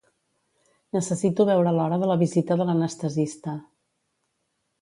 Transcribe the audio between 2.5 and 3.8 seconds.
de l'anestesista.